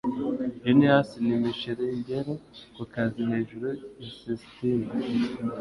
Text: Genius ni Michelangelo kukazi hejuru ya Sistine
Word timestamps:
Genius 0.63 1.09
ni 1.25 1.33
Michelangelo 1.43 2.31
kukazi 2.75 3.19
hejuru 3.29 3.65
ya 3.69 4.07
Sistine 4.17 4.87